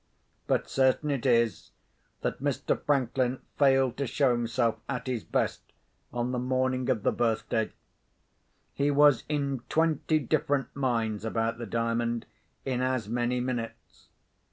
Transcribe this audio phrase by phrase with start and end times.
[0.47, 1.69] But certain it is,
[2.21, 2.81] that Mr.
[2.85, 5.61] Franklin failed to show himself at his best
[6.11, 7.71] on the morning of the birthday.
[8.73, 12.25] He was in twenty different minds about the Diamond
[12.65, 14.07] in as many minutes.